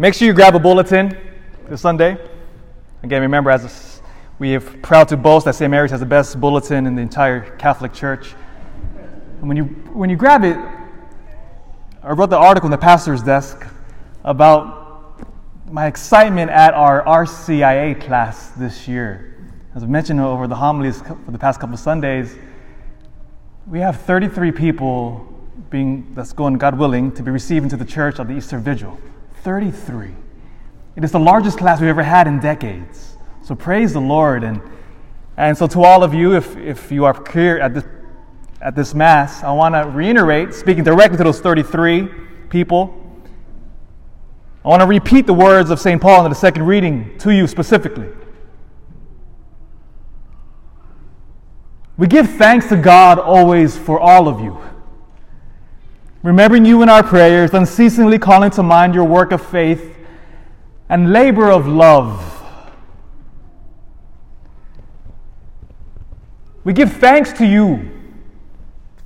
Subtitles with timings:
[0.00, 1.18] Make sure you grab a bulletin
[1.68, 2.16] this Sunday.
[3.02, 4.00] Again, remember, as
[4.38, 5.68] we are proud to boast that St.
[5.68, 8.32] Mary's has the best bulletin in the entire Catholic Church.
[9.40, 10.56] And when you, when you grab it,
[12.00, 13.66] I wrote the article in the pastor's desk
[14.22, 15.20] about
[15.68, 19.34] my excitement at our RCIA class this year.
[19.74, 22.36] As I mentioned over the homilies for the past couple of Sundays,
[23.66, 25.26] we have 33 people
[25.70, 28.96] being, that's going, God willing, to be received into the church of the Easter Vigil.
[29.48, 30.14] 33.
[30.94, 33.16] It is the largest class we've ever had in decades.
[33.40, 34.44] So praise the Lord.
[34.44, 34.60] And,
[35.38, 37.84] and so, to all of you, if, if you are here at this,
[38.60, 42.10] at this Mass, I want to reiterate, speaking directly to those 33
[42.50, 42.94] people,
[44.66, 45.98] I want to repeat the words of St.
[45.98, 48.08] Paul in the second reading to you specifically.
[51.96, 54.58] We give thanks to God always for all of you
[56.22, 59.96] remembering you in our prayers, unceasingly calling to mind your work of faith
[60.88, 62.34] and labor of love.
[66.64, 67.90] We give thanks to you,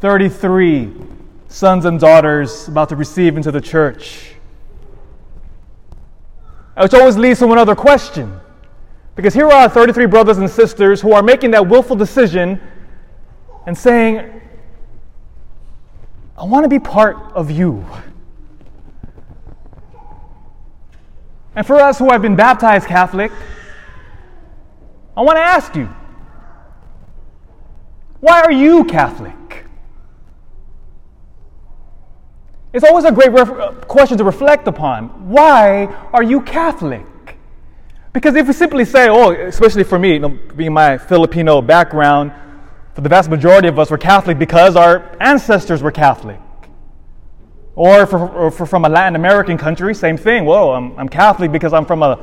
[0.00, 0.92] 33
[1.48, 4.34] sons and daughters about to receive into the church.
[6.80, 8.40] Which always leads to another question.
[9.14, 12.58] Because here are 33 brothers and sisters who are making that willful decision
[13.66, 14.40] and saying,
[16.42, 17.86] I want to be part of you.
[21.54, 23.30] And for us who have been baptized Catholic,
[25.16, 25.88] I want to ask you
[28.18, 29.66] why are you Catholic?
[32.72, 35.28] It's always a great ref- uh, question to reflect upon.
[35.30, 37.06] Why are you Catholic?
[38.12, 42.32] Because if we simply say, oh, especially for me, you know, being my Filipino background,
[42.94, 46.38] for the vast majority of us, we're Catholic because our ancestors were Catholic.
[47.74, 50.44] Or if we're, from a Latin American country, same thing.
[50.44, 52.18] Whoa, I'm, I'm Catholic because I'm from a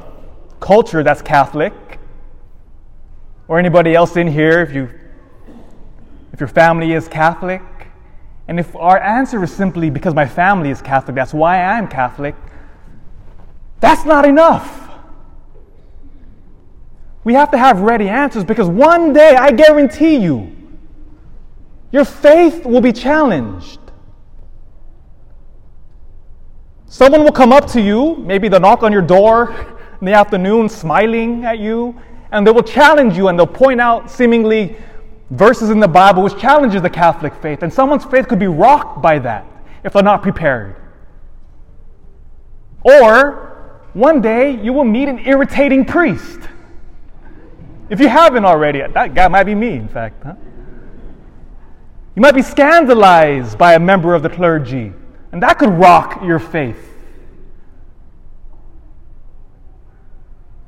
[0.60, 1.74] culture that's Catholic.
[3.48, 4.90] Or anybody else in here, if, you,
[6.34, 7.64] if your family is Catholic.
[8.48, 12.36] And if our answer is simply because my family is Catholic, that's why I'm Catholic,
[13.80, 14.88] that's not enough.
[17.24, 20.56] We have to have ready answers because one day, I guarantee you,
[21.92, 23.80] your faith will be challenged.
[26.86, 29.52] Someone will come up to you, maybe they'll knock on your door
[30.00, 32.00] in the afternoon, smiling at you,
[32.32, 34.76] and they will challenge you and they'll point out seemingly
[35.32, 37.64] verses in the Bible which challenges the Catholic faith.
[37.64, 39.46] And someone's faith could be rocked by that
[39.84, 40.76] if they're not prepared.
[42.84, 46.40] Or one day you will meet an irritating priest.
[47.90, 50.24] If you haven't already, that guy might be me, in fact.
[50.24, 50.36] Huh?
[52.16, 54.94] You might be scandalized by a member of the clergy,
[55.32, 56.86] and that could rock your faith.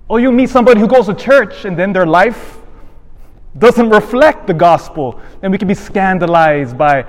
[0.08, 2.58] Or you meet somebody who goes to church and then their life
[3.58, 7.06] doesn't reflect the gospel, and we can be scandalized by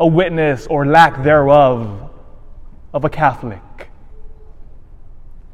[0.00, 2.10] a witness or lack thereof
[2.92, 3.60] of a Catholic.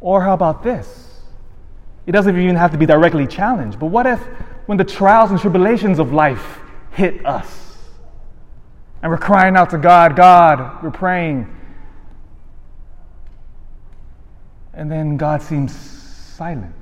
[0.01, 1.21] Or how about this?
[2.07, 4.21] It doesn't even have to be directly challenged, but what if
[4.67, 6.59] when the trials and tribulations of life
[6.93, 7.70] hit us?
[9.03, 11.56] And we're crying out to God, God, we're praying.
[14.75, 16.75] And then God seems silent.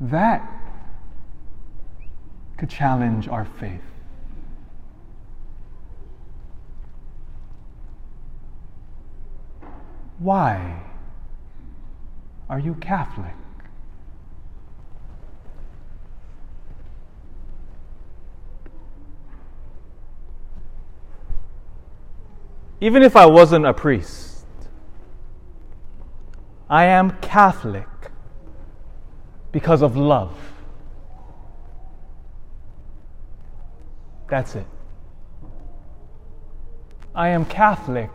[0.00, 0.46] That
[2.56, 3.82] could challenge our faith.
[10.18, 10.82] Why
[12.48, 13.34] are you Catholic?
[22.80, 24.44] Even if I wasn't a priest,
[26.68, 27.86] I am Catholic
[29.52, 30.36] because of love.
[34.28, 34.66] That's it.
[37.14, 38.10] I am Catholic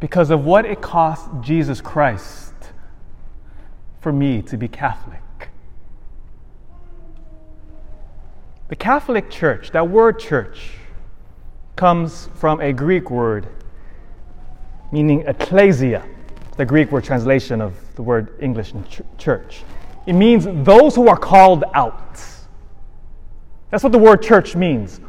[0.00, 2.54] because of what it cost Jesus Christ
[4.00, 5.20] for me to be Catholic.
[8.68, 10.79] The Catholic Church, that word church,
[11.80, 13.48] comes from a Greek word
[14.92, 16.06] meaning ecclesia,
[16.58, 19.62] the Greek word translation of the word English in ch- church.
[20.06, 22.22] It means those who are called out.
[23.70, 25.00] That's what the word church means.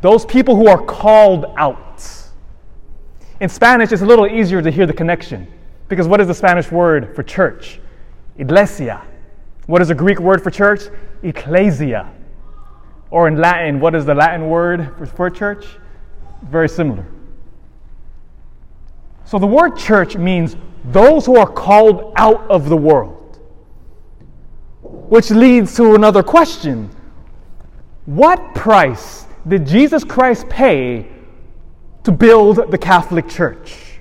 [0.00, 2.02] Those people who are called out.
[3.38, 5.46] In Spanish, it's a little easier to hear the connection
[5.86, 7.78] because what is the Spanish word for church?
[8.36, 9.00] Iglesia.
[9.66, 10.88] What is the Greek word for church?
[11.22, 12.12] Ecclesia.
[13.10, 15.66] Or in Latin, what is the Latin word for, for church?
[16.42, 17.06] Very similar.
[19.24, 23.40] So the word church means those who are called out of the world.
[24.82, 26.90] Which leads to another question
[28.06, 31.08] What price did Jesus Christ pay
[32.04, 34.00] to build the Catholic Church?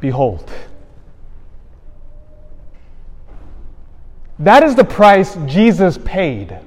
[0.00, 0.50] Behold.
[4.38, 6.58] That is the price Jesus paid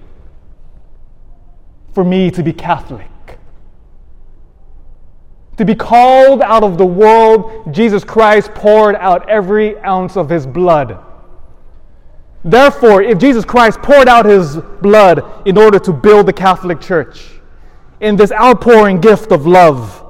[1.93, 3.09] for me to be Catholic.
[5.57, 10.47] To be called out of the world, Jesus Christ poured out every ounce of his
[10.47, 10.97] blood.
[12.43, 17.29] Therefore, if Jesus Christ poured out his blood in order to build the Catholic Church,
[18.01, 20.03] in this outpouring gift of love,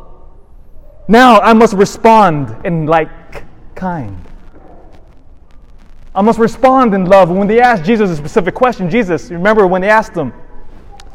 [1.08, 3.44] now I must respond in like
[3.76, 4.18] kind.
[6.16, 7.30] I must respond in love.
[7.30, 10.34] When they asked Jesus a specific question, Jesus, remember when they asked him,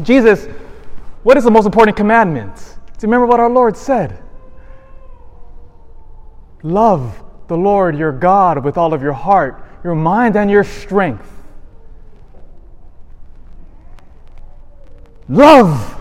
[0.03, 0.47] Jesus,
[1.29, 2.57] what is the most important commandment?
[2.57, 4.19] Do you remember what our Lord said?
[6.63, 11.31] Love the Lord your God with all of your heart, your mind, and your strength.
[15.29, 16.01] Love,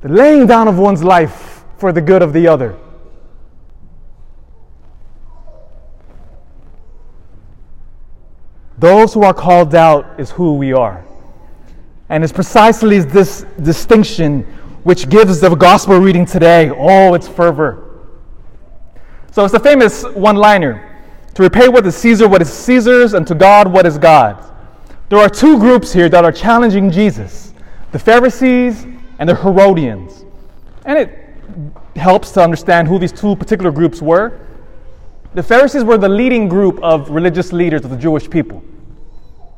[0.00, 2.76] the laying down of one's life for the good of the other.
[8.76, 11.06] Those who are called out is who we are.
[12.08, 14.42] And it's precisely this distinction
[14.84, 17.82] which gives the gospel reading today all its fervor.
[19.32, 21.02] So it's a famous one liner
[21.34, 24.46] to repay what is Caesar what is Caesar's, and to God what is God's.
[25.08, 27.52] There are two groups here that are challenging Jesus
[27.92, 28.86] the Pharisees
[29.18, 30.24] and the Herodians.
[30.84, 31.18] And it
[31.96, 34.38] helps to understand who these two particular groups were.
[35.34, 38.62] The Pharisees were the leading group of religious leaders of the Jewish people.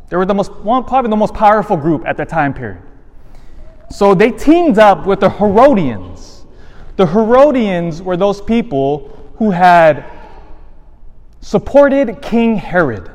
[0.09, 2.83] They were the most, probably the most powerful group at that time period.
[3.91, 6.45] So they teamed up with the Herodians.
[6.97, 10.05] The Herodians were those people who had
[11.41, 13.11] supported King Herod,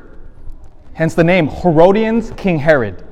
[0.94, 3.04] hence the name Herodians, King Herod.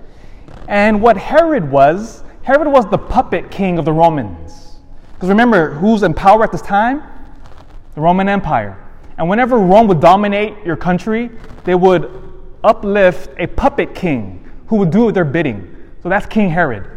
[0.67, 4.77] And what Herod was, Herod was the puppet king of the Romans.
[5.13, 7.03] Because remember, who's in power at this time?
[7.95, 8.77] The Roman Empire.
[9.17, 11.29] And whenever Rome would dominate your country,
[11.65, 12.30] they would
[12.63, 15.75] uplift a puppet king who would do their bidding.
[16.01, 16.89] So that's King Herod.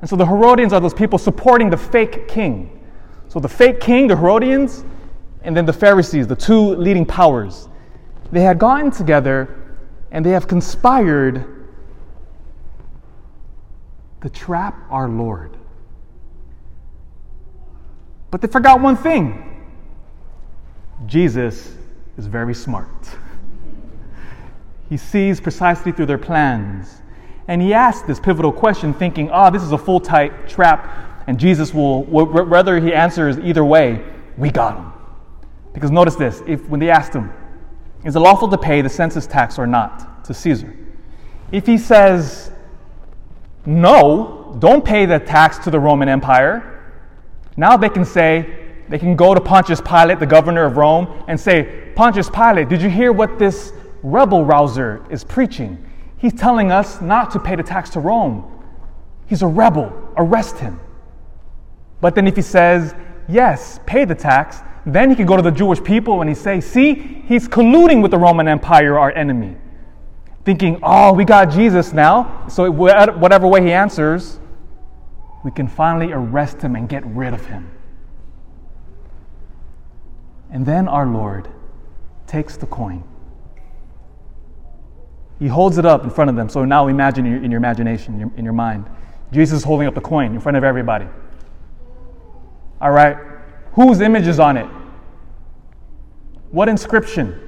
[0.00, 2.84] And so the Herodians are those people supporting the fake king.
[3.28, 4.84] So the fake king, the Herodians,
[5.42, 7.68] and then the Pharisees, the two leading powers,
[8.30, 9.56] they had gotten together
[10.10, 11.66] and they have conspired
[14.20, 15.56] to trap our Lord.
[18.30, 19.66] But they forgot one thing
[21.06, 21.74] Jesus
[22.16, 22.88] is very smart.
[24.92, 27.00] He sees precisely through their plans.
[27.48, 31.24] And he asks this pivotal question, thinking, ah, oh, this is a full tight trap,
[31.26, 34.04] and Jesus will, whether he answers either way,
[34.36, 34.92] we got him.
[35.72, 37.32] Because notice this if when they asked him,
[38.04, 40.76] is it lawful to pay the census tax or not to Caesar?
[41.52, 42.52] If he says,
[43.64, 46.94] no, don't pay the tax to the Roman Empire,
[47.56, 51.40] now they can say, they can go to Pontius Pilate, the governor of Rome, and
[51.40, 55.84] say, Pontius Pilate, did you hear what this rebel rouser is preaching.
[56.18, 58.48] He's telling us not to pay the tax to Rome.
[59.26, 59.92] He's a rebel.
[60.16, 60.80] Arrest him.
[62.00, 62.94] But then if he says,
[63.28, 66.60] yes, pay the tax, then he can go to the Jewish people and he say,
[66.60, 69.56] see, he's colluding with the Roman Empire, our enemy.
[70.44, 72.46] Thinking, oh, we got Jesus now.
[72.48, 74.40] So whatever way he answers,
[75.44, 77.70] we can finally arrest him and get rid of him.
[80.50, 81.48] And then our Lord
[82.26, 83.04] takes the coin
[85.38, 86.48] he holds it up in front of them.
[86.48, 88.86] So now imagine in your, in your imagination, in your, in your mind,
[89.32, 91.06] Jesus is holding up the coin in front of everybody.
[92.80, 93.16] All right?
[93.72, 94.68] Whose image is on it?
[96.50, 97.40] What inscription?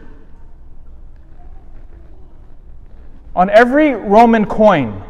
[3.36, 5.02] On every Roman coin,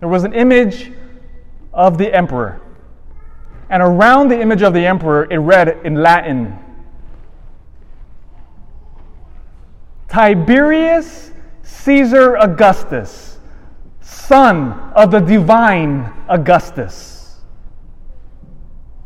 [0.00, 0.92] there was an image
[1.72, 2.60] of the emperor.
[3.68, 6.58] And around the image of the emperor, it read in Latin
[10.08, 11.32] Tiberius
[11.82, 13.38] Caesar Augustus,
[14.00, 17.40] son of the divine Augustus.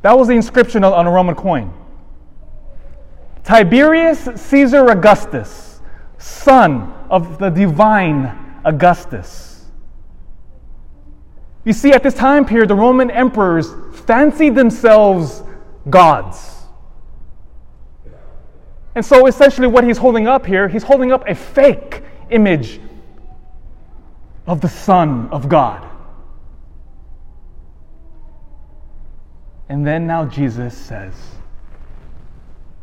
[0.02, 1.72] That was the inscription on a Roman coin.
[3.42, 5.80] Tiberius Caesar Augustus,
[6.18, 9.66] son of the divine Augustus.
[11.64, 13.74] You see, at this time period, the Roman emperors
[14.06, 15.42] fancied themselves
[15.90, 16.54] gods.
[18.94, 22.80] And so, essentially, what he's holding up here, he's holding up a fake image
[24.46, 25.88] of the Son of God.
[29.68, 31.14] And then now Jesus says,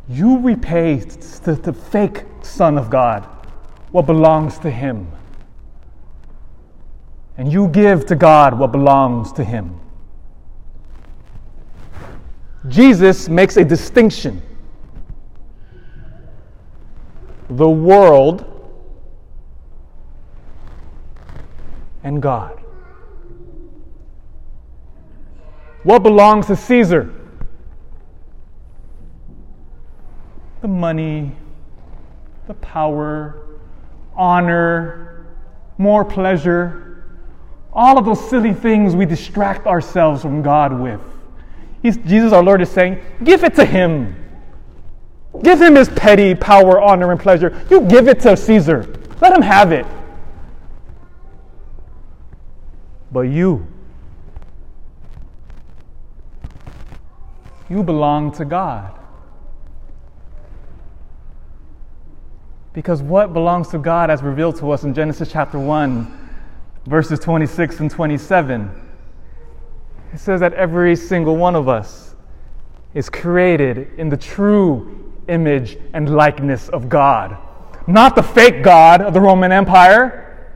[0.08, 3.28] You repay to the fake Son of God
[3.92, 5.12] what belongs to Him.
[7.38, 9.80] And you give to God what belongs to Him.
[12.68, 14.42] Jesus makes a distinction.
[17.50, 18.55] The world
[22.06, 22.62] and God.
[25.84, 27.14] What belongs to Caesar?
[30.62, 31.36] The money,
[32.48, 33.60] the power,
[34.16, 35.26] honor,
[35.78, 37.04] more pleasure,
[37.74, 41.02] all of those silly things we distract ourselves from God with.
[41.82, 44.16] He's, Jesus, our Lord, is saying, give it to Him.
[45.44, 47.66] Give Him His petty power, honor, and pleasure.
[47.70, 48.88] You give it to Caesar.
[49.22, 49.86] Let Him have it.
[53.15, 53.65] But you,
[57.69, 59.00] you belong to God.
[62.74, 66.29] Because what belongs to God, as revealed to us in Genesis chapter 1,
[66.88, 68.69] verses 26 and 27,
[70.13, 72.15] it says that every single one of us
[72.93, 77.38] is created in the true image and likeness of God.
[77.88, 80.51] Not the fake God of the Roman Empire,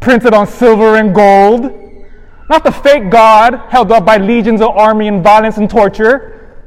[0.00, 1.84] printed on silver and gold.
[2.48, 6.58] Not the fake God held up by legions of army and violence and torture.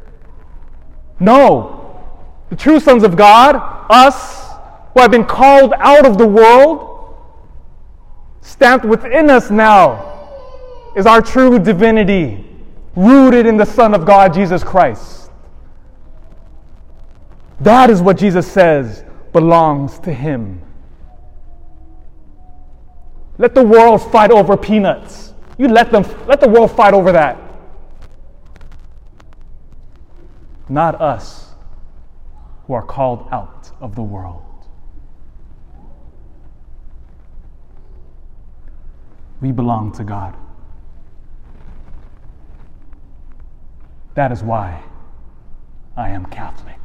[1.20, 2.02] No.
[2.50, 3.56] The true sons of God,
[3.90, 4.50] us,
[4.94, 7.16] who have been called out of the world,
[8.42, 10.06] stamped within us now
[10.96, 12.46] is our true divinity,
[12.96, 15.32] rooted in the Son of God, Jesus Christ.
[17.60, 20.62] That is what Jesus says belongs to Him.
[23.38, 25.29] Let the world fight over peanuts.
[25.60, 27.38] You let them let the world fight over that.
[30.70, 31.50] Not us
[32.66, 34.46] who are called out of the world.
[39.42, 40.34] We belong to God.
[44.16, 44.82] That is why
[45.98, 46.79] I am Catholic.